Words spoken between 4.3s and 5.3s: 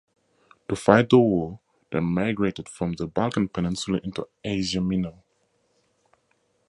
Asia Minor.